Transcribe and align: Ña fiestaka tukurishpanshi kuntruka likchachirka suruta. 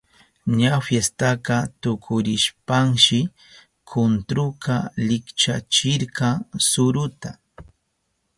Ña 0.59 0.73
fiestaka 0.87 1.57
tukurishpanshi 1.81 3.19
kuntruka 3.89 4.75
likchachirka 5.07 6.29
suruta. 6.69 7.29